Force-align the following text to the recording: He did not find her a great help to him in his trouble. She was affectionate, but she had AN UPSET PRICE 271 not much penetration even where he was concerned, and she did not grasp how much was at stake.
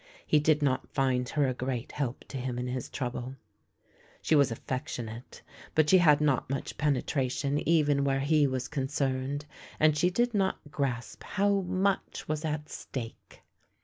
He 0.25 0.39
did 0.39 0.63
not 0.63 0.89
find 0.89 1.29
her 1.29 1.47
a 1.47 1.53
great 1.53 1.91
help 1.91 2.25
to 2.29 2.37
him 2.39 2.57
in 2.57 2.65
his 2.65 2.89
trouble. 2.89 3.35
She 4.23 4.33
was 4.33 4.49
affectionate, 4.51 5.43
but 5.75 5.91
she 5.91 5.99
had 5.99 6.21
AN 6.21 6.27
UPSET 6.27 6.47
PRICE 6.47 6.47
271 6.47 6.47
not 6.49 6.49
much 6.49 6.77
penetration 7.55 7.69
even 7.69 8.03
where 8.03 8.19
he 8.19 8.47
was 8.47 8.67
concerned, 8.67 9.45
and 9.79 9.95
she 9.95 10.09
did 10.09 10.33
not 10.33 10.59
grasp 10.71 11.21
how 11.21 11.61
much 11.61 12.27
was 12.27 12.43
at 12.43 12.67
stake. 12.67 13.43